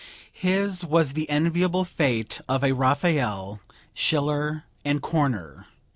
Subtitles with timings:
[0.33, 3.59] His was the enviable fate of a Raphael,
[3.93, 5.65] Schiller and Korner.